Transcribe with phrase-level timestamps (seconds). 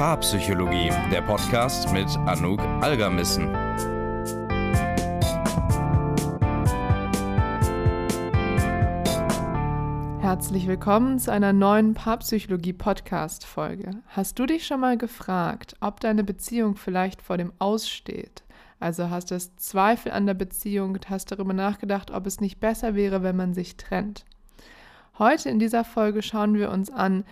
[0.00, 3.54] Paarpsychologie, der Podcast mit Anouk Algermissen.
[10.22, 13.90] Herzlich willkommen zu einer neuen Paarpsychologie-Podcast-Folge.
[14.06, 18.42] Hast du dich schon mal gefragt, ob deine Beziehung vielleicht vor dem Aussteht?
[18.78, 22.94] Also hast du Zweifel an der Beziehung und hast darüber nachgedacht, ob es nicht besser
[22.94, 24.24] wäre, wenn man sich trennt.
[25.18, 27.24] Heute in dieser Folge schauen wir uns an,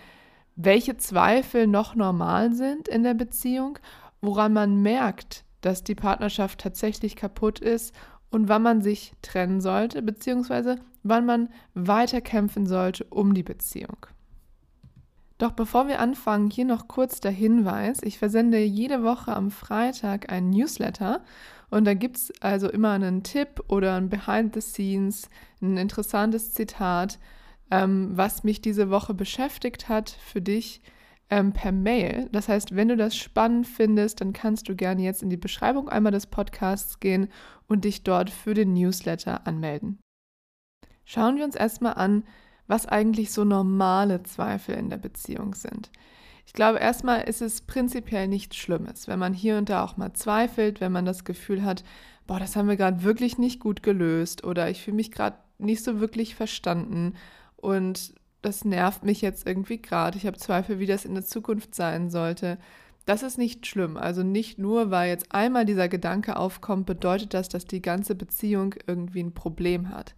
[0.61, 3.79] welche Zweifel noch normal sind in der Beziehung,
[4.19, 7.95] woran man merkt, dass die Partnerschaft tatsächlich kaputt ist
[8.29, 14.05] und wann man sich trennen sollte, beziehungsweise wann man weiterkämpfen sollte um die Beziehung.
[15.37, 18.03] Doch bevor wir anfangen, hier noch kurz der Hinweis.
[18.03, 21.21] Ich versende jede Woche am Freitag einen Newsletter
[21.69, 25.29] und da gibt es also immer einen Tipp oder ein Behind the Scenes,
[25.61, 27.17] ein interessantes Zitat,
[27.71, 30.81] ähm, was mich diese Woche beschäftigt hat für dich
[31.29, 32.27] ähm, per Mail.
[32.31, 35.89] Das heißt, wenn du das spannend findest, dann kannst du gerne jetzt in die Beschreibung
[35.89, 37.29] einmal des Podcasts gehen
[37.67, 39.99] und dich dort für den Newsletter anmelden.
[41.05, 42.23] Schauen wir uns erstmal an,
[42.67, 45.91] was eigentlich so normale Zweifel in der Beziehung sind.
[46.45, 50.13] Ich glaube, erstmal ist es prinzipiell nichts Schlimmes, wenn man hier und da auch mal
[50.13, 51.83] zweifelt, wenn man das Gefühl hat,
[52.25, 55.83] boah, das haben wir gerade wirklich nicht gut gelöst oder ich fühle mich gerade nicht
[55.83, 57.13] so wirklich verstanden
[57.61, 60.17] und das nervt mich jetzt irgendwie gerade.
[60.17, 62.57] Ich habe Zweifel, wie das in der Zukunft sein sollte.
[63.05, 63.97] Das ist nicht schlimm.
[63.97, 68.75] Also nicht nur, weil jetzt einmal dieser Gedanke aufkommt, bedeutet das, dass die ganze Beziehung
[68.87, 70.15] irgendwie ein Problem hat.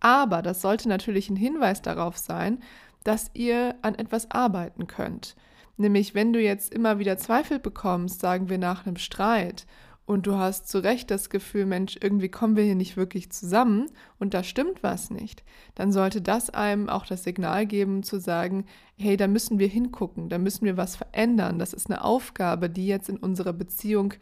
[0.00, 2.58] Aber das sollte natürlich ein Hinweis darauf sein,
[3.04, 5.36] dass ihr an etwas arbeiten könnt.
[5.76, 9.66] Nämlich, wenn du jetzt immer wieder Zweifel bekommst, sagen wir nach einem Streit,
[10.04, 13.88] und du hast zu Recht das Gefühl, Mensch, irgendwie kommen wir hier nicht wirklich zusammen
[14.18, 18.66] und da stimmt was nicht, dann sollte das einem auch das Signal geben zu sagen,
[18.96, 21.58] hey, da müssen wir hingucken, da müssen wir was verändern.
[21.58, 24.14] Das ist eine Aufgabe, die jetzt in unserer Beziehung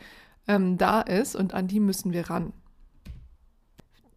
[0.47, 2.53] ähm, da ist und an die müssen wir ran.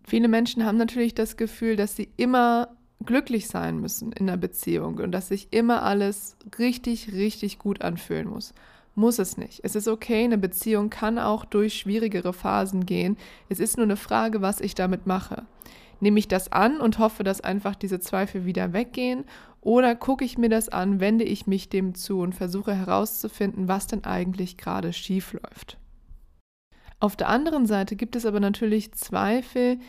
[0.06, 2.75] Viele Menschen haben natürlich das Gefühl, dass sie immer
[3.06, 8.28] glücklich sein müssen in der Beziehung und dass sich immer alles richtig, richtig gut anfühlen
[8.28, 8.53] muss.
[8.96, 9.62] Muss es nicht.
[9.64, 13.18] Es ist okay, eine Beziehung kann auch durch schwierigere Phasen gehen.
[13.50, 15.44] Es ist nur eine Frage, was ich damit mache.
[16.00, 19.26] Nehme ich das an und hoffe, dass einfach diese Zweifel wieder weggehen?
[19.62, 23.88] Oder gucke ich mir das an, wende ich mich dem zu und versuche herauszufinden, was
[23.88, 25.78] denn eigentlich gerade schief läuft?
[27.00, 29.80] Auf der anderen Seite gibt es aber natürlich Zweifel,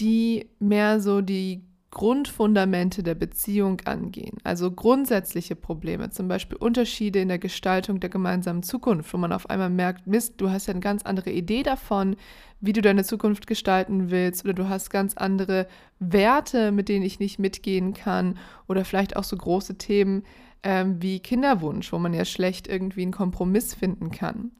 [0.00, 7.26] die mehr so die Grundfundamente der Beziehung angehen, also grundsätzliche Probleme, zum Beispiel Unterschiede in
[7.26, 10.80] der Gestaltung der gemeinsamen Zukunft, wo man auf einmal merkt, Mist, du hast ja eine
[10.80, 12.14] ganz andere Idee davon,
[12.60, 15.66] wie du deine Zukunft gestalten willst, oder du hast ganz andere
[15.98, 20.22] Werte, mit denen ich nicht mitgehen kann, oder vielleicht auch so große Themen
[20.62, 24.52] ähm, wie Kinderwunsch, wo man ja schlecht irgendwie einen Kompromiss finden kann.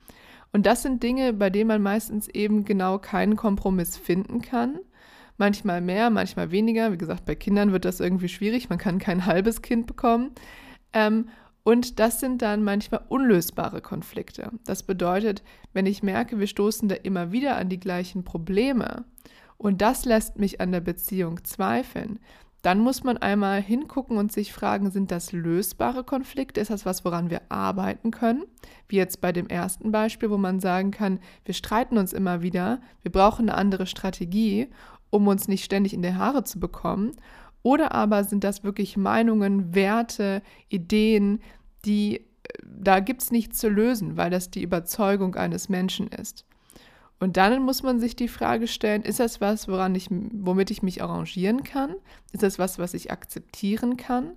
[0.52, 4.80] Und das sind Dinge, bei denen man meistens eben genau keinen Kompromiss finden kann.
[5.40, 6.92] Manchmal mehr, manchmal weniger.
[6.92, 8.68] Wie gesagt, bei Kindern wird das irgendwie schwierig.
[8.68, 10.32] Man kann kein halbes Kind bekommen.
[10.92, 11.30] Ähm,
[11.62, 14.50] und das sind dann manchmal unlösbare Konflikte.
[14.66, 15.42] Das bedeutet,
[15.72, 19.06] wenn ich merke, wir stoßen da immer wieder an die gleichen Probleme
[19.56, 22.18] und das lässt mich an der Beziehung zweifeln,
[22.60, 26.60] dann muss man einmal hingucken und sich fragen, sind das lösbare Konflikte?
[26.60, 28.44] Ist das was, woran wir arbeiten können?
[28.88, 32.82] Wie jetzt bei dem ersten Beispiel, wo man sagen kann, wir streiten uns immer wieder,
[33.00, 34.68] wir brauchen eine andere Strategie,
[35.10, 37.12] um uns nicht ständig in die Haare zu bekommen.
[37.62, 41.40] Oder aber sind das wirklich Meinungen, Werte, Ideen,
[41.84, 42.22] die äh,
[42.64, 46.46] da gibt es nichts zu lösen, weil das die Überzeugung eines Menschen ist.
[47.18, 50.82] Und dann muss man sich die Frage stellen, ist das was, woran ich, womit ich
[50.82, 51.94] mich arrangieren kann?
[52.32, 54.32] Ist das was, was ich akzeptieren kann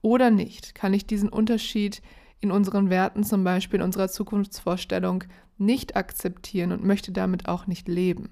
[0.00, 0.76] oder nicht?
[0.76, 2.02] Kann ich diesen Unterschied
[2.38, 5.24] in unseren Werten, zum Beispiel in unserer Zukunftsvorstellung,
[5.58, 8.30] nicht akzeptieren und möchte damit auch nicht leben?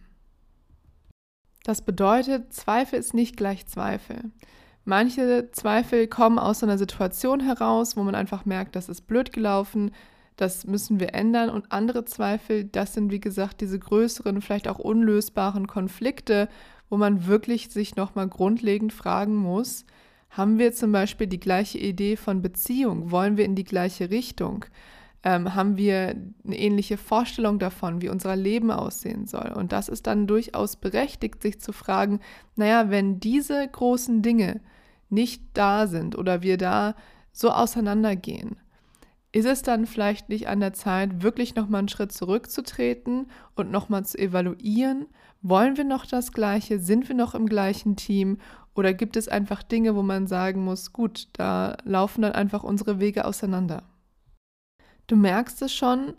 [1.69, 4.31] Das bedeutet, Zweifel ist nicht gleich Zweifel.
[4.87, 9.91] Manche Zweifel kommen aus einer Situation heraus, wo man einfach merkt, das ist blöd gelaufen,
[10.37, 11.51] das müssen wir ändern.
[11.51, 16.49] Und andere Zweifel, das sind wie gesagt diese größeren, vielleicht auch unlösbaren Konflikte,
[16.89, 19.85] wo man wirklich sich nochmal grundlegend fragen muss,
[20.31, 23.11] haben wir zum Beispiel die gleiche Idee von Beziehung?
[23.11, 24.65] Wollen wir in die gleiche Richtung?
[25.25, 29.53] Ähm, haben wir eine ähnliche Vorstellung davon, wie unser Leben aussehen soll?
[29.55, 32.21] Und das ist dann durchaus berechtigt, sich zu fragen,
[32.55, 34.61] naja, wenn diese großen Dinge
[35.11, 36.95] nicht da sind oder wir da
[37.33, 38.57] so auseinandergehen,
[39.33, 44.05] ist es dann vielleicht nicht an der Zeit, wirklich nochmal einen Schritt zurückzutreten und nochmal
[44.05, 45.07] zu evaluieren?
[45.43, 46.79] Wollen wir noch das Gleiche?
[46.79, 48.39] Sind wir noch im gleichen Team?
[48.75, 53.01] Oder gibt es einfach Dinge, wo man sagen muss, gut, da laufen dann einfach unsere
[53.01, 53.83] Wege auseinander?
[55.09, 56.15] Du merkst es schon,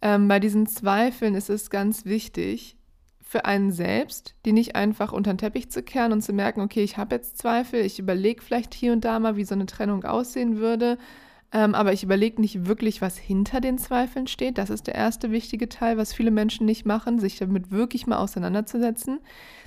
[0.00, 2.76] ähm, bei diesen Zweifeln ist es ganz wichtig,
[3.20, 6.82] für einen selbst, die nicht einfach unter den Teppich zu kehren und zu merken, okay,
[6.82, 10.04] ich habe jetzt Zweifel, ich überlege vielleicht hier und da mal, wie so eine Trennung
[10.04, 10.98] aussehen würde,
[11.52, 14.56] ähm, aber ich überlege nicht wirklich, was hinter den Zweifeln steht.
[14.56, 18.18] Das ist der erste wichtige Teil, was viele Menschen nicht machen, sich damit wirklich mal
[18.18, 19.18] auseinanderzusetzen.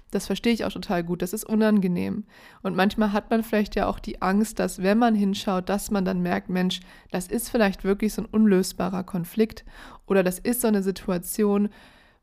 [0.10, 1.22] Das verstehe ich auch total gut.
[1.22, 2.24] Das ist unangenehm.
[2.62, 6.06] Und manchmal hat man vielleicht ja auch die Angst, dass wenn man hinschaut, dass man
[6.06, 6.80] dann merkt, Mensch,
[7.12, 9.66] das ist vielleicht wirklich so ein unlösbarer Konflikt
[10.06, 11.70] oder das ist so eine Situation,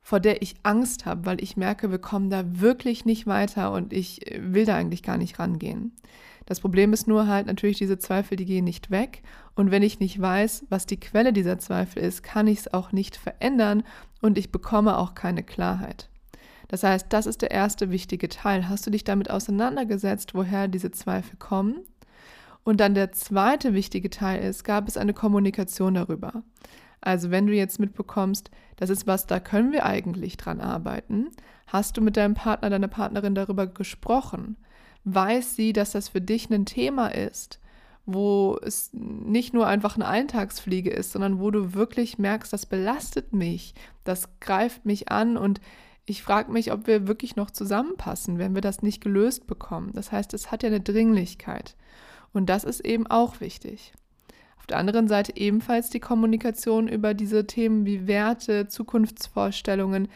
[0.03, 3.93] vor der ich Angst habe, weil ich merke, wir kommen da wirklich nicht weiter und
[3.93, 5.93] ich äh, will da eigentlich gar nicht rangehen.
[6.50, 9.23] Das Problem ist nur halt natürlich, diese Zweifel, die gehen nicht weg.
[9.55, 12.91] Und wenn ich nicht weiß, was die Quelle dieser Zweifel ist, kann ich es auch
[12.91, 13.85] nicht verändern
[14.20, 16.08] und ich bekomme auch keine Klarheit.
[16.67, 18.69] Das heißt, das ist der erste wichtige Teil.
[18.69, 21.82] Hast du dich damit auseinandergesetzt, woher diese Zweifel kommen?
[22.64, 26.43] Und dann der zweite wichtige Teil ist, gab es eine Kommunikation darüber?
[27.00, 31.29] Also wenn du jetzt mitbekommst, das ist was, da können wir eigentlich dran arbeiten,
[31.69, 34.56] hast du mit deinem Partner, deiner Partnerin darüber gesprochen?
[35.05, 37.61] Weiß sie, dass das für dich ein Thema ist,
[38.06, 43.32] wo es nicht nur einfach eine Eintagsfliege ist, sondern wo du wirklich merkst, das belastet
[43.32, 43.75] mich,
[44.05, 45.61] das greift mich an und
[46.06, 49.93] ich frage mich, ob wir wirklich noch zusammenpassen, wenn wir das nicht gelöst bekommen.
[49.94, 51.76] Das heißt, es hat ja eine Dringlichkeit.
[52.32, 53.93] Und das ist eben auch wichtig
[54.70, 60.08] der anderen Seite ebenfalls die Kommunikation über diese Themen wie Werte, Zukunftsvorstellungen.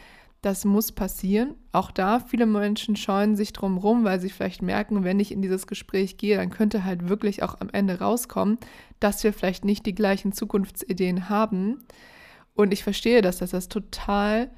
[0.45, 1.55] Das muss passieren.
[1.71, 5.41] Auch da, viele Menschen scheuen sich drum rum, weil sie vielleicht merken, wenn ich in
[5.41, 8.59] dieses Gespräch gehe, dann könnte halt wirklich auch am Ende rauskommen,
[8.99, 11.79] dass wir vielleicht nicht die gleichen Zukunftsideen haben.
[12.53, 14.51] Und ich verstehe das, dass das total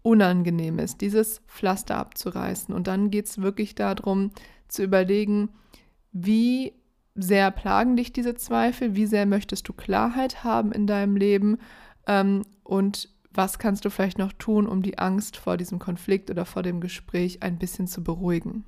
[0.00, 2.74] unangenehm ist, dieses Pflaster abzureißen.
[2.74, 4.30] Und dann geht es wirklich darum
[4.68, 5.50] zu überlegen,
[6.12, 6.72] wie
[7.14, 8.96] sehr plagen dich diese Zweifel?
[8.96, 11.58] Wie sehr möchtest du Klarheit haben in deinem Leben?
[12.06, 16.44] Ähm, und was kannst du vielleicht noch tun, um die Angst vor diesem Konflikt oder
[16.44, 18.64] vor dem Gespräch ein bisschen zu beruhigen?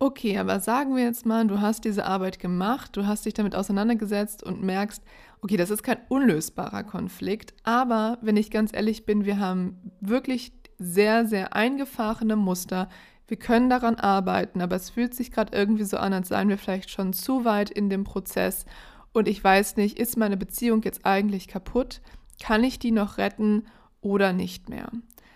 [0.00, 3.56] Okay, aber sagen wir jetzt mal, du hast diese Arbeit gemacht, du hast dich damit
[3.56, 5.02] auseinandergesetzt und merkst,
[5.40, 10.52] okay, das ist kein unlösbarer Konflikt, aber wenn ich ganz ehrlich bin, wir haben wirklich
[10.78, 12.88] sehr, sehr eingefahrene Muster,
[13.26, 16.58] wir können daran arbeiten, aber es fühlt sich gerade irgendwie so an, als seien wir
[16.58, 18.64] vielleicht schon zu weit in dem Prozess.
[19.12, 22.00] Und ich weiß nicht, ist meine Beziehung jetzt eigentlich kaputt?
[22.42, 23.66] Kann ich die noch retten
[24.00, 24.90] oder nicht mehr?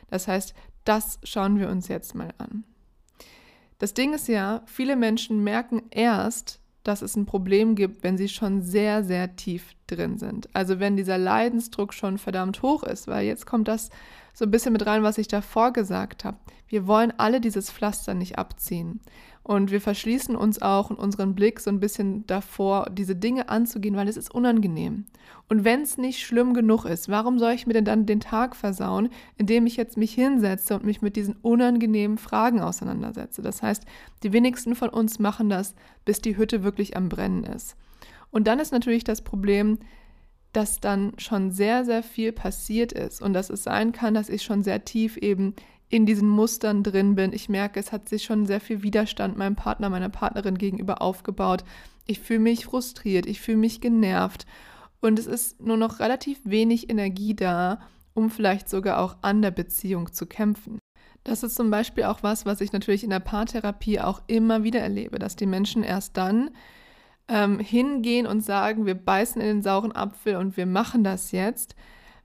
[0.08, 0.54] Das heißt,
[0.84, 2.64] das schauen wir uns jetzt mal an.
[3.78, 8.28] Das Ding ist ja, viele Menschen merken erst, dass es ein Problem gibt, wenn sie
[8.28, 10.48] schon sehr, sehr tief drin sind.
[10.52, 13.90] Also wenn dieser Leidensdruck schon verdammt hoch ist, weil jetzt kommt das
[14.34, 16.38] so ein bisschen mit rein, was ich davor gesagt habe.
[16.66, 19.00] Wir wollen alle dieses Pflaster nicht abziehen.
[19.44, 23.96] Und wir verschließen uns auch in unseren Blick so ein bisschen davor, diese Dinge anzugehen,
[23.96, 25.06] weil es ist unangenehm.
[25.48, 28.54] Und wenn es nicht schlimm genug ist, warum soll ich mir denn dann den Tag
[28.54, 33.42] versauen, indem ich jetzt mich hinsetze und mich mit diesen unangenehmen Fragen auseinandersetze?
[33.42, 33.84] Das heißt,
[34.22, 35.74] die wenigsten von uns machen das,
[36.04, 37.76] bis die Hütte wirklich am Brennen ist.
[38.30, 39.78] Und dann ist natürlich das Problem,
[40.52, 44.42] dass dann schon sehr, sehr viel passiert ist und dass es sein kann, dass ich
[44.42, 45.54] schon sehr tief eben
[45.92, 47.34] in diesen Mustern drin bin.
[47.34, 51.64] Ich merke, es hat sich schon sehr viel Widerstand meinem Partner, meiner Partnerin gegenüber aufgebaut.
[52.06, 54.46] Ich fühle mich frustriert, ich fühle mich genervt
[55.02, 57.78] und es ist nur noch relativ wenig Energie da,
[58.14, 60.78] um vielleicht sogar auch an der Beziehung zu kämpfen.
[61.24, 64.80] Das ist zum Beispiel auch was, was ich natürlich in der Paartherapie auch immer wieder
[64.80, 66.52] erlebe, dass die Menschen erst dann
[67.28, 71.76] ähm, hingehen und sagen, wir beißen in den sauren Apfel und wir machen das jetzt,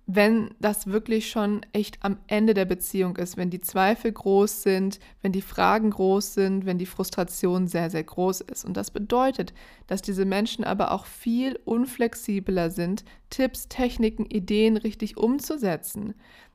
[0.09, 4.99] wenn das wirklich schon echt am Ende der Beziehung ist, wenn die Zweifel groß sind,
[5.21, 8.63] wenn die Fragen groß sind, wenn die Frustration sehr, sehr groß ist.
[8.63, 9.53] Und das bedeutet,
[9.85, 16.13] dass diese Menschen aber auch viel unflexibler sind, Tipps, Techniken, Ideen richtig umzusetzen.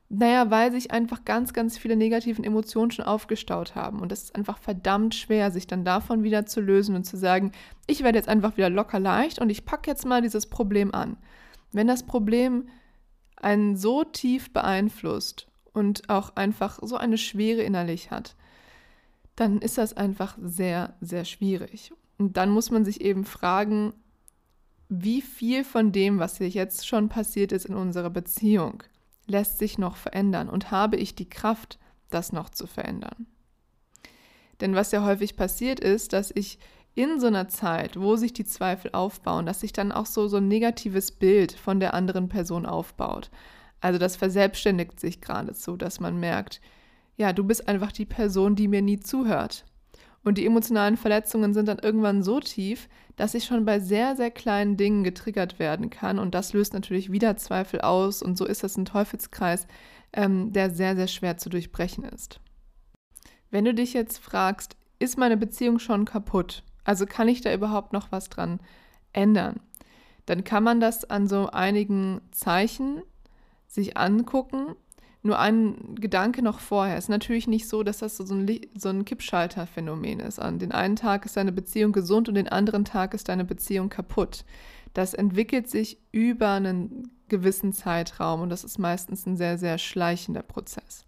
[0.09, 3.99] Naja, weil sich einfach ganz, ganz viele negativen Emotionen schon aufgestaut haben.
[3.99, 7.51] Und es ist einfach verdammt schwer, sich dann davon wieder zu lösen und zu sagen,
[7.85, 11.17] ich werde jetzt einfach wieder locker leicht und ich packe jetzt mal dieses Problem an.
[11.71, 12.65] Wenn das Problem
[13.43, 18.35] einen so tief beeinflusst und auch einfach so eine Schwere innerlich hat,
[19.35, 21.91] dann ist das einfach sehr, sehr schwierig.
[22.17, 23.93] Und dann muss man sich eben fragen,
[24.89, 28.83] wie viel von dem, was hier jetzt schon passiert ist in unserer Beziehung,
[29.25, 33.25] lässt sich noch verändern und habe ich die Kraft, das noch zu verändern.
[34.61, 36.59] Denn was ja häufig passiert ist, dass ich
[36.95, 40.37] in so einer Zeit, wo sich die Zweifel aufbauen, dass sich dann auch so, so
[40.37, 43.31] ein negatives Bild von der anderen Person aufbaut.
[43.81, 46.61] Also das verselbstständigt sich geradezu, dass man merkt,
[47.17, 49.65] ja, du bist einfach die Person, die mir nie zuhört.
[50.23, 54.31] Und die emotionalen Verletzungen sind dann irgendwann so tief, dass ich schon bei sehr, sehr
[54.31, 56.17] kleinen Dingen getriggert werden kann.
[56.17, 58.23] Und das löst natürlich wieder Zweifel aus.
[58.23, 59.67] Und so ist das ein Teufelskreis,
[60.13, 62.39] ähm, der sehr, sehr schwer zu durchbrechen ist.
[63.51, 66.63] Wenn du dich jetzt fragst, ist meine Beziehung schon kaputt?
[66.83, 68.59] Also kann ich da überhaupt noch was dran
[69.13, 69.59] ändern?
[70.25, 73.01] Dann kann man das an so einigen Zeichen
[73.67, 74.75] sich angucken.
[75.21, 76.97] Nur ein Gedanke noch vorher.
[76.97, 80.39] Es ist natürlich nicht so, dass das so ein, so ein Kippschalter-Phänomen ist.
[80.39, 83.89] An den einen Tag ist deine Beziehung gesund und den anderen Tag ist deine Beziehung
[83.89, 84.43] kaputt.
[84.93, 90.43] Das entwickelt sich über einen gewissen Zeitraum und das ist meistens ein sehr, sehr schleichender
[90.43, 91.05] Prozess.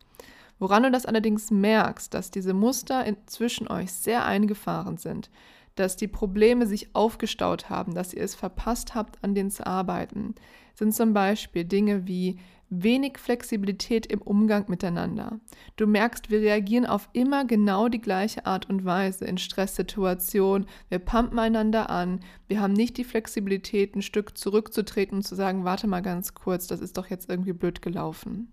[0.60, 5.30] Woran du das allerdings merkst, dass diese Muster zwischen euch sehr eingefahren sind,
[5.76, 10.36] dass die Probleme sich aufgestaut haben, dass ihr es verpasst habt, an denen zu arbeiten,
[10.74, 12.40] sind zum Beispiel Dinge wie
[12.70, 15.40] wenig Flexibilität im Umgang miteinander.
[15.76, 20.68] Du merkst, wir reagieren auf immer genau die gleiche Art und Weise in Stresssituationen.
[20.90, 22.22] Wir pumpen einander an.
[22.48, 26.68] Wir haben nicht die Flexibilität, ein Stück zurückzutreten und zu sagen, warte mal ganz kurz,
[26.68, 28.52] das ist doch jetzt irgendwie blöd gelaufen.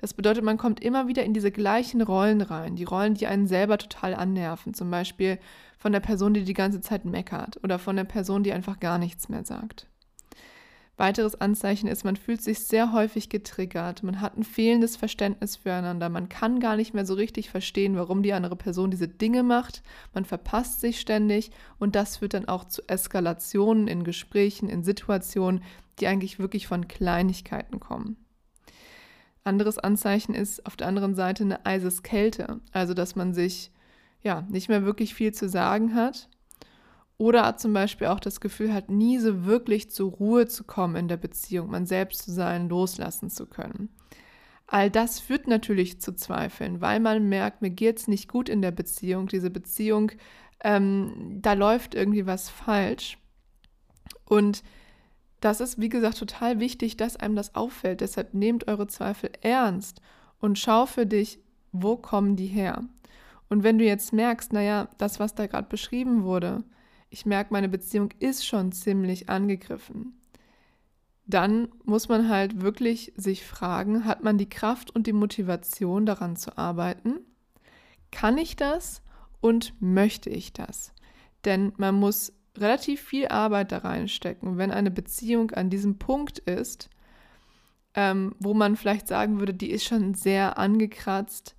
[0.00, 3.46] Das bedeutet, man kommt immer wieder in diese gleichen Rollen rein, die Rollen, die einen
[3.46, 4.74] selber total annerven.
[4.74, 5.38] Zum Beispiel
[5.86, 8.98] von der Person, die die ganze Zeit meckert oder von der Person, die einfach gar
[8.98, 9.86] nichts mehr sagt.
[10.96, 16.08] Weiteres Anzeichen ist, man fühlt sich sehr häufig getriggert, man hat ein fehlendes Verständnis füreinander,
[16.08, 19.84] man kann gar nicht mehr so richtig verstehen, warum die andere Person diese Dinge macht,
[20.12, 25.62] man verpasst sich ständig und das führt dann auch zu Eskalationen in Gesprächen, in Situationen,
[26.00, 28.16] die eigentlich wirklich von Kleinigkeiten kommen.
[29.44, 33.70] Anderes Anzeichen ist auf der anderen Seite eine Eiseskälte, also dass man sich
[34.22, 36.28] ja nicht mehr wirklich viel zu sagen hat
[37.18, 41.08] oder zum Beispiel auch das Gefühl hat, nie so wirklich zur Ruhe zu kommen in
[41.08, 43.88] der Beziehung, man selbst zu sein, loslassen zu können.
[44.66, 48.62] All das führt natürlich zu Zweifeln, weil man merkt, mir geht es nicht gut in
[48.62, 49.28] der Beziehung.
[49.28, 50.12] Diese Beziehung,
[50.62, 53.16] ähm, da läuft irgendwie was falsch.
[54.24, 54.64] Und
[55.40, 58.00] das ist, wie gesagt, total wichtig, dass einem das auffällt.
[58.00, 60.00] Deshalb nehmt eure Zweifel ernst
[60.40, 61.38] und schau für dich,
[61.70, 62.84] wo kommen die her.
[63.48, 66.64] Und wenn du jetzt merkst, naja, das, was da gerade beschrieben wurde,
[67.10, 70.20] ich merke, meine Beziehung ist schon ziemlich angegriffen.
[71.26, 76.36] Dann muss man halt wirklich sich fragen, hat man die Kraft und die Motivation daran
[76.36, 77.20] zu arbeiten?
[78.12, 79.02] Kann ich das
[79.40, 80.92] und möchte ich das?
[81.44, 86.90] Denn man muss relativ viel Arbeit da reinstecken, wenn eine Beziehung an diesem Punkt ist,
[87.94, 91.56] ähm, wo man vielleicht sagen würde, die ist schon sehr angekratzt,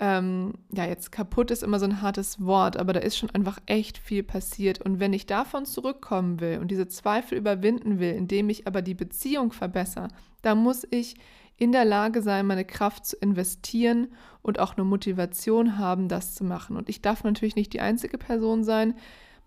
[0.00, 3.58] ähm, ja, jetzt kaputt ist immer so ein hartes Wort, aber da ist schon einfach
[3.66, 4.80] echt viel passiert.
[4.80, 8.94] Und wenn ich davon zurückkommen will und diese Zweifel überwinden will, indem ich aber die
[8.94, 10.08] Beziehung verbessere,
[10.42, 11.16] da muss ich
[11.56, 14.08] in der Lage sein, meine Kraft zu investieren
[14.42, 16.76] und auch eine Motivation haben, das zu machen.
[16.76, 18.94] Und ich darf natürlich nicht die einzige Person sein.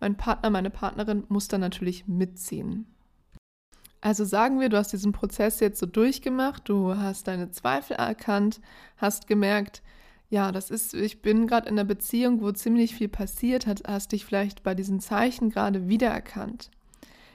[0.02, 2.88] Mein Partner, meine Partnerin muss da natürlich mitziehen.
[4.02, 8.60] Also sagen wir, du hast diesen Prozess jetzt so durchgemacht, du hast deine Zweifel erkannt,
[8.98, 9.82] hast gemerkt,
[10.32, 14.14] ja, das ist, ich bin gerade in einer Beziehung, wo ziemlich viel passiert hat, hast
[14.14, 16.72] dich vielleicht bei diesen Zeichen gerade wiedererkannt.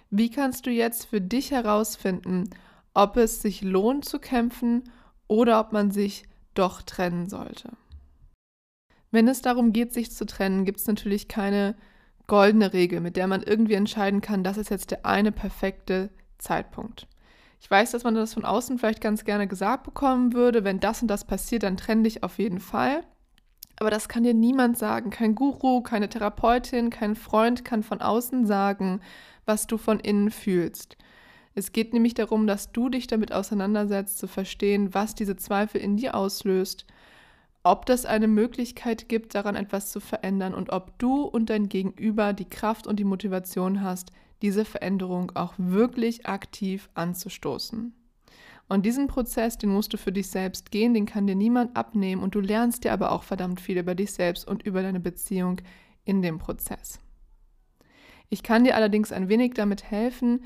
[0.08, 2.48] Wie kannst du jetzt für dich herausfinden,
[2.94, 4.84] ob es sich lohnt zu kämpfen
[5.28, 6.24] oder ob man sich
[6.54, 7.72] doch trennen sollte?
[9.10, 11.76] Wenn es darum geht, sich zu trennen, gibt es natürlich keine
[12.26, 17.06] goldene Regel, mit der man irgendwie entscheiden kann, das ist jetzt der eine perfekte Zeitpunkt.
[17.60, 21.02] Ich weiß, dass man das von außen vielleicht ganz gerne gesagt bekommen würde, wenn das
[21.02, 23.02] und das passiert, dann trenn dich auf jeden Fall.
[23.78, 25.10] Aber das kann dir niemand sagen.
[25.10, 29.00] Kein Guru, keine Therapeutin, kein Freund kann von außen sagen,
[29.44, 30.96] was du von innen fühlst.
[31.54, 35.96] Es geht nämlich darum, dass du dich damit auseinandersetzt, zu verstehen, was diese Zweifel in
[35.96, 36.86] dir auslöst,
[37.62, 42.32] ob das eine Möglichkeit gibt, daran etwas zu verändern und ob du und dein Gegenüber
[42.32, 44.12] die Kraft und die Motivation hast,
[44.46, 47.92] diese Veränderung auch wirklich aktiv anzustoßen.
[48.68, 52.22] Und diesen Prozess, den musst du für dich selbst gehen, den kann dir niemand abnehmen
[52.22, 55.60] und du lernst dir aber auch verdammt viel über dich selbst und über deine Beziehung
[56.04, 57.00] in dem Prozess.
[58.28, 60.44] Ich kann dir allerdings ein wenig damit helfen,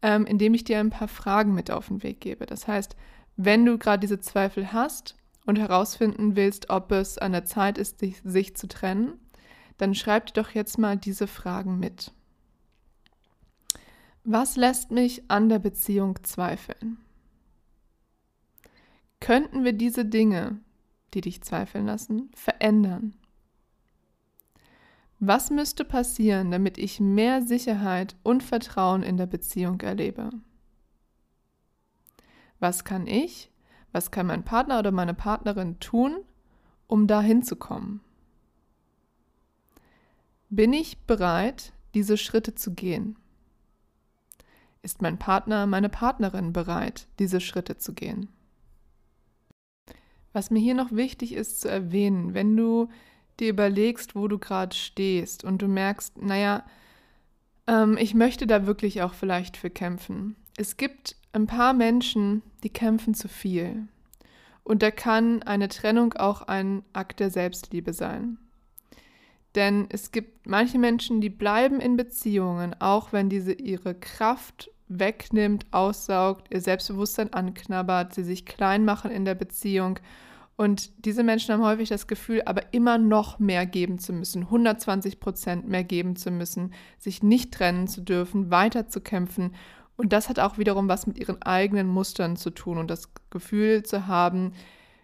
[0.00, 2.46] ähm, indem ich dir ein paar Fragen mit auf den Weg gebe.
[2.46, 2.96] Das heißt,
[3.36, 7.98] wenn du gerade diese Zweifel hast und herausfinden willst, ob es an der Zeit ist,
[7.98, 9.12] sich, sich zu trennen,
[9.76, 12.12] dann schreib dir doch jetzt mal diese Fragen mit.
[14.24, 16.98] Was lässt mich an der Beziehung zweifeln?
[19.20, 20.60] Könnten wir diese Dinge,
[21.14, 23.14] die dich zweifeln lassen, verändern?
[25.18, 30.30] Was müsste passieren, damit ich mehr Sicherheit und Vertrauen in der Beziehung erlebe?
[32.58, 33.50] Was kann ich,
[33.92, 36.16] was kann mein Partner oder meine Partnerin tun,
[36.86, 38.00] um dahin zu kommen?
[40.52, 43.16] bin ich bereit, diese Schritte zu gehen?
[44.82, 48.28] Ist mein Partner, meine Partnerin bereit, diese Schritte zu gehen?
[50.32, 52.88] Was mir hier noch wichtig ist zu erwähnen, wenn du
[53.38, 56.64] dir überlegst, wo du gerade stehst und du merkst, naja,
[57.66, 60.36] ähm, ich möchte da wirklich auch vielleicht für kämpfen.
[60.56, 63.86] Es gibt ein paar Menschen, die kämpfen zu viel.
[64.64, 68.38] Und da kann eine Trennung auch ein Akt der Selbstliebe sein.
[69.54, 75.66] Denn es gibt manche Menschen, die bleiben in Beziehungen, auch wenn diese ihre Kraft wegnimmt,
[75.70, 79.98] aussaugt, ihr Selbstbewusstsein anknabbert, sie sich klein machen in der Beziehung.
[80.56, 85.18] Und diese Menschen haben häufig das Gefühl, aber immer noch mehr geben zu müssen, 120
[85.18, 89.54] Prozent mehr geben zu müssen, sich nicht trennen zu dürfen, weiter zu kämpfen.
[89.96, 93.82] Und das hat auch wiederum was mit ihren eigenen Mustern zu tun und das Gefühl
[93.82, 94.52] zu haben,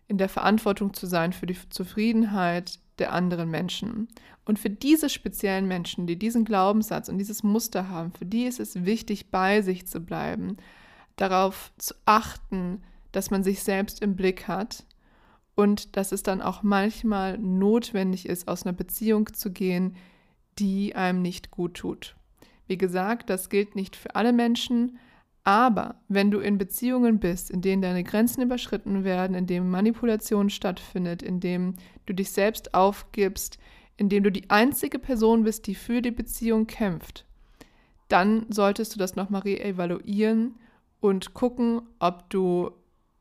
[0.06, 4.08] in der Verantwortung zu sein für die Zufriedenheit der anderen Menschen.
[4.44, 8.60] Und für diese speziellen Menschen, die diesen Glaubenssatz und dieses Muster haben, für die ist
[8.60, 10.56] es wichtig, bei sich zu bleiben,
[11.16, 14.84] darauf zu achten, dass man sich selbst im Blick hat
[15.54, 19.96] und dass es dann auch manchmal notwendig ist, aus einer Beziehung zu gehen,
[20.58, 22.16] die einem nicht gut tut.
[22.66, 24.98] Wie gesagt, das gilt nicht für alle Menschen,
[25.48, 30.50] aber wenn du in Beziehungen bist, in denen deine Grenzen überschritten werden, in denen Manipulation
[30.50, 33.58] stattfindet, in dem du dich selbst aufgibst,
[33.96, 37.24] in dem du die einzige Person bist, die für die Beziehung kämpft,
[38.08, 40.56] dann solltest du das nochmal reevaluieren
[41.00, 42.70] und gucken, ob du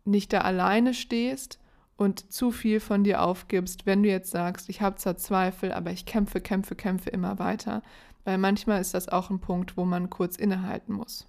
[0.03, 1.62] nicht da alleine stehst
[1.96, 5.91] und zu viel von dir aufgibst, wenn du jetzt sagst, ich habe zwar Zweifel, aber
[5.91, 7.84] ich kämpfe, kämpfe, kämpfe immer weiter.
[8.25, 11.25] Weil manchmal ist das auch ein Punkt, wo man kurz innehalten muss.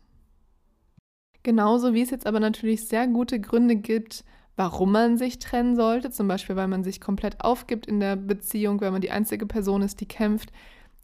[1.43, 4.25] Genauso wie es jetzt aber natürlich sehr gute Gründe gibt,
[4.57, 8.81] warum man sich trennen sollte, zum Beispiel weil man sich komplett aufgibt in der Beziehung,
[8.81, 10.51] weil man die einzige Person ist, die kämpft,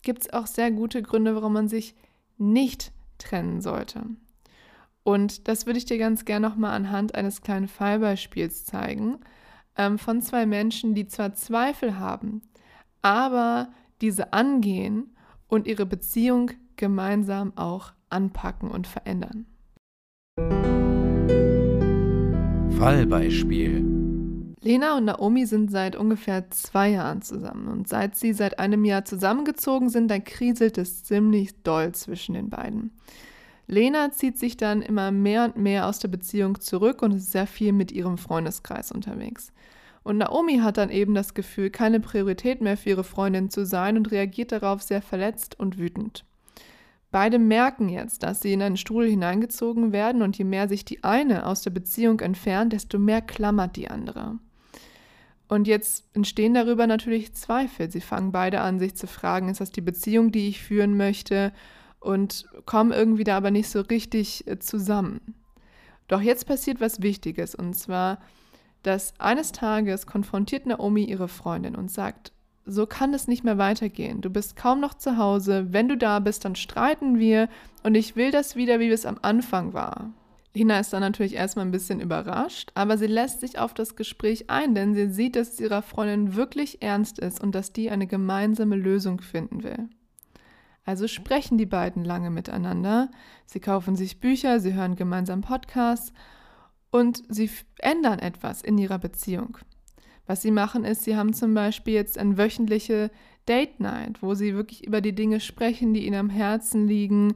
[0.03, 1.95] gibt es auch sehr gute Gründe, warum man sich
[2.37, 4.03] nicht trennen sollte.
[5.05, 9.19] Und das würde ich dir ganz gerne nochmal anhand eines kleinen Fallbeispiels zeigen,
[9.77, 12.43] ähm, von zwei Menschen, die zwar Zweifel haben,
[13.03, 13.69] aber
[14.01, 15.15] diese angehen
[15.47, 19.47] und ihre Beziehung gemeinsam auch anpacken und verändern.
[22.85, 23.83] Fallbeispiel.
[24.61, 29.07] Lena und Naomi sind seit ungefähr zwei Jahren zusammen und seit sie seit einem Jahr
[29.07, 32.91] zusammengezogen sind, da kriselt es ziemlich doll zwischen den beiden.
[33.69, 37.47] Lena zieht sich dann immer mehr und mehr aus der Beziehung zurück und ist sehr
[37.47, 39.53] viel mit ihrem Freundeskreis unterwegs.
[40.03, 43.97] Und Naomi hat dann eben das Gefühl, keine Priorität mehr für ihre Freundin zu sein
[43.97, 46.27] und reagiert darauf sehr verletzt und wütend.
[47.15, 51.05] Beide merken jetzt, dass sie in einen Stuhl hineingezogen werden und je mehr sich die
[51.05, 54.41] eine aus der Beziehung entfernt, desto mehr klammert die andere.
[55.47, 57.89] Und jetzt entstehen darüber natürlich Zweifel.
[57.89, 61.53] Sie fangen beide an, sich zu fragen, ist das die Beziehung, die ich führen möchte?
[62.01, 65.37] Und kommen irgendwie da aber nicht so richtig äh, zusammen.
[66.09, 68.19] Doch jetzt passiert was Wichtiges, und zwar,
[68.83, 72.33] dass eines Tages konfrontiert Naomi ihre Freundin und sagt,
[72.67, 74.21] so kann es nicht mehr weitergehen.
[74.21, 75.67] Du bist kaum noch zu Hause.
[75.71, 77.49] Wenn du da bist, dann streiten wir
[77.83, 80.13] und ich will das wieder, wie es am Anfang war.
[80.55, 84.51] Lina ist dann natürlich erstmal ein bisschen überrascht, aber sie lässt sich auf das Gespräch
[84.51, 88.07] ein, denn sie sieht, dass es ihrer Freundin wirklich ernst ist und dass die eine
[88.07, 89.89] gemeinsame Lösung finden will.
[90.85, 93.11] Also sprechen die beiden lange miteinander.
[93.47, 96.13] Sie kaufen sich Bücher, sie hören gemeinsam Podcasts
[96.91, 99.59] und sie ändern etwas in ihrer Beziehung.
[100.27, 103.11] Was sie machen ist, sie haben zum Beispiel jetzt eine wöchentliche
[103.47, 107.35] Date Night, wo sie wirklich über die Dinge sprechen, die ihnen am Herzen liegen,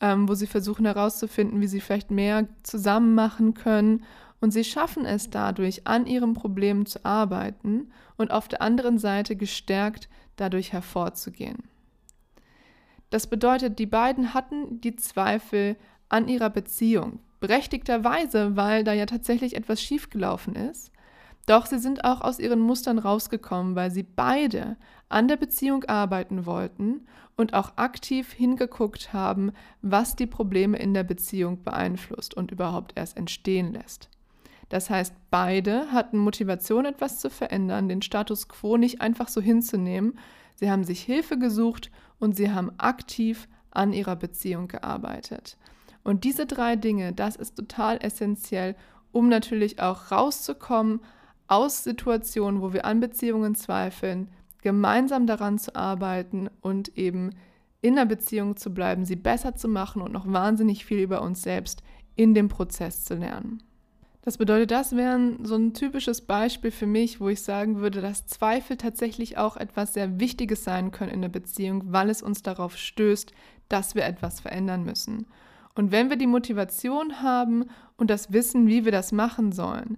[0.00, 4.04] ähm, wo sie versuchen herauszufinden, wie sie vielleicht mehr zusammen machen können.
[4.40, 9.34] Und sie schaffen es dadurch, an ihrem Problem zu arbeiten und auf der anderen Seite
[9.34, 11.64] gestärkt dadurch hervorzugehen.
[13.10, 15.76] Das bedeutet, die beiden hatten die Zweifel
[16.08, 20.92] an ihrer Beziehung, berechtigterweise, weil da ja tatsächlich etwas schiefgelaufen ist.
[21.48, 24.76] Doch sie sind auch aus ihren Mustern rausgekommen, weil sie beide
[25.08, 27.06] an der Beziehung arbeiten wollten
[27.36, 33.16] und auch aktiv hingeguckt haben, was die Probleme in der Beziehung beeinflusst und überhaupt erst
[33.16, 34.10] entstehen lässt.
[34.68, 40.18] Das heißt, beide hatten Motivation, etwas zu verändern, den Status quo nicht einfach so hinzunehmen.
[40.54, 45.56] Sie haben sich Hilfe gesucht und sie haben aktiv an ihrer Beziehung gearbeitet.
[46.04, 48.76] Und diese drei Dinge, das ist total essentiell,
[49.12, 51.00] um natürlich auch rauszukommen
[51.48, 54.28] aus Situationen, wo wir an Beziehungen zweifeln,
[54.62, 57.30] gemeinsam daran zu arbeiten und eben
[57.80, 61.42] in der Beziehung zu bleiben, sie besser zu machen und noch wahnsinnig viel über uns
[61.42, 61.82] selbst
[62.16, 63.62] in dem Prozess zu lernen.
[64.22, 68.26] Das bedeutet, das wäre so ein typisches Beispiel für mich, wo ich sagen würde, dass
[68.26, 72.76] Zweifel tatsächlich auch etwas sehr Wichtiges sein können in der Beziehung, weil es uns darauf
[72.76, 73.32] stößt,
[73.68, 75.26] dass wir etwas verändern müssen.
[75.74, 79.96] Und wenn wir die Motivation haben und das Wissen, wie wir das machen sollen,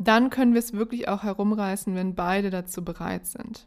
[0.00, 3.66] dann können wir es wirklich auch herumreißen, wenn beide dazu bereit sind.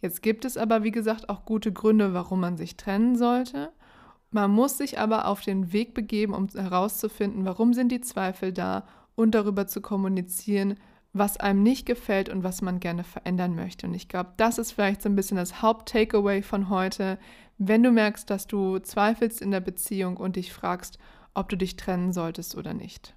[0.00, 3.70] Jetzt gibt es aber, wie gesagt, auch gute Gründe, warum man sich trennen sollte.
[4.30, 8.86] Man muss sich aber auf den Weg begeben, um herauszufinden, warum sind die Zweifel da
[9.14, 10.76] und darüber zu kommunizieren,
[11.12, 13.86] was einem nicht gefällt und was man gerne verändern möchte.
[13.86, 17.18] Und ich glaube, das ist vielleicht so ein bisschen das Haupt-Takeaway von heute.
[17.58, 20.98] Wenn du merkst, dass du zweifelst in der Beziehung und dich fragst,
[21.34, 23.14] ob du dich trennen solltest oder nicht.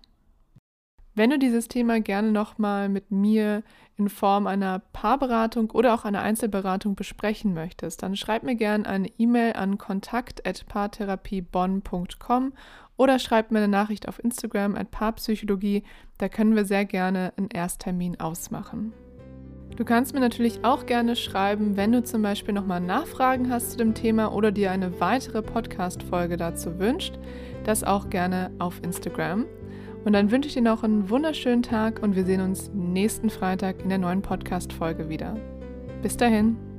[1.14, 3.64] Wenn du dieses Thema gerne nochmal mit mir
[3.98, 9.10] in Form einer Paarberatung oder auch einer Einzelberatung besprechen möchtest, dann schreib mir gerne eine
[9.18, 12.54] E-Mail an kontakt.paartherapiebonn.com
[12.96, 15.84] oder schreib mir eine Nachricht auf Instagram at Paarpsychologie.
[16.18, 18.94] Da können wir sehr gerne einen Ersttermin ausmachen.
[19.76, 23.78] Du kannst mir natürlich auch gerne schreiben, wenn du zum Beispiel nochmal Nachfragen hast zu
[23.78, 27.18] dem Thema oder dir eine weitere Podcast-Folge dazu wünscht.
[27.64, 29.46] Das auch gerne auf Instagram.
[30.04, 33.82] Und dann wünsche ich dir noch einen wunderschönen Tag und wir sehen uns nächsten Freitag
[33.84, 35.36] in der neuen Podcast-Folge wieder.
[36.02, 36.71] Bis dahin.